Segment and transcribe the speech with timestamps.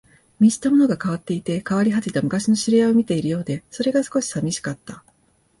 [0.39, 5.03] 見知ったものが変わっていて、変わり果てた昔の知り合いを見ているようで、それが少し寂しかった